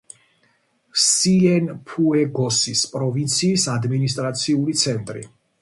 სიენფუეგოსის 1.01 2.83
პროვინციის 2.97 3.69
ადმინისტრაციული 3.77 4.79
ცენტრი. 4.87 5.29